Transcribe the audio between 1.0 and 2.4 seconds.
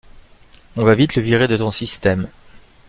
le virer de ton système.